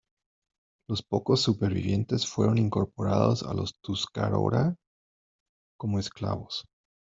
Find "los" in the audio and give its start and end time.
0.89-1.03, 3.53-3.75